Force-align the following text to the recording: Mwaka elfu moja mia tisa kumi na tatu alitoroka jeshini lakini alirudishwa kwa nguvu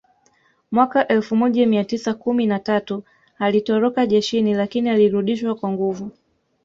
Mwaka 0.71 1.07
elfu 1.07 1.35
moja 1.35 1.67
mia 1.67 1.83
tisa 1.85 2.13
kumi 2.13 2.45
na 2.45 2.59
tatu 2.59 3.03
alitoroka 3.39 4.05
jeshini 4.05 4.53
lakini 4.53 4.89
alirudishwa 4.89 5.55
kwa 5.55 5.71
nguvu 5.71 6.11